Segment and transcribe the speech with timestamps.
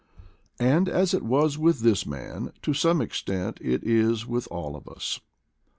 [0.59, 4.75] And as it was with this man, so, to some extent, it is with all
[4.75, 5.19] of us.